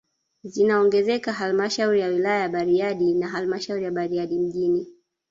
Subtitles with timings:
[0.43, 4.87] Zinaongezeka halmashauri ya wilaya ya Bariadi na halmashauri ya Bariadi mji